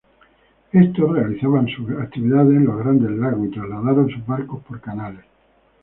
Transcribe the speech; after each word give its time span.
Estos 0.71 1.11
realizaban 1.11 1.67
sus 1.67 1.91
actividades 1.91 2.55
en 2.57 2.65
los 2.65 2.79
Grandes 2.79 3.11
Lagos 3.11 3.45
y 3.45 3.51
trasladaron 3.51 4.09
sus 4.09 4.25
barcos 4.25 4.63
por 4.63 4.81
canales. 4.81 5.23